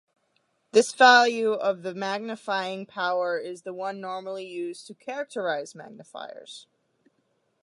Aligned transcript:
This 0.71 0.93
value 0.93 1.51
of 1.51 1.83
the 1.83 1.93
magnifying 1.93 2.87
power 2.87 3.37
is 3.37 3.61
the 3.61 3.71
one 3.71 4.01
normally 4.01 4.47
used 4.47 4.87
to 4.87 4.95
characterize 4.95 5.75
magnifiers. 5.75 6.65